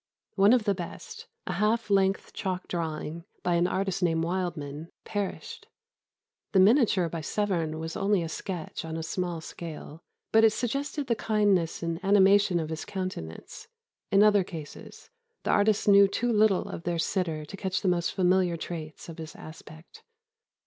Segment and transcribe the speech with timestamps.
[0.33, 5.67] One of the best, a half length chalk drawing, by an artist named Wildman, perished.
[6.53, 10.01] The miniature by Severn was only a sketch on a small scale,
[10.31, 13.67] but it suggested the kindness and animation of his countenance.
[14.11, 15.11] In other cases,
[15.43, 19.19] the artists knew too little of their sitter to catch the most familiar traits of
[19.19, 20.01] his aspect.